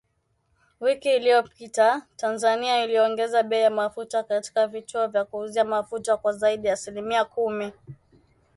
Wiki 0.79 1.15
iliyopita, 1.15 2.01
Tanzania 2.17 2.83
iliongeza 2.83 3.43
bei 3.43 3.61
ya 3.61 3.69
mafuta 3.69 4.23
katika 4.23 4.67
vituo 4.67 5.07
vya 5.07 5.25
kuuzia 5.25 5.65
mafuta 5.65 6.17
kwa 6.17 6.33
zaidi 6.33 6.67
ya 6.67 6.73
asilimia 6.73 7.25
kumi 7.25 7.71